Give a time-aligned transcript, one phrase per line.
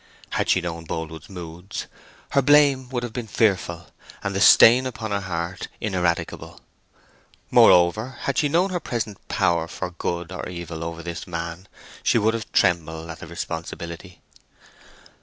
[0.31, 1.85] Had she known Boldwood's moods,
[2.31, 3.91] her blame would have been fearful,
[4.23, 6.59] and the stain upon her heart ineradicable.
[7.51, 11.67] Moreover, had she known her present power for good or evil over this man,
[12.01, 14.21] she would have trembled at her responsibility.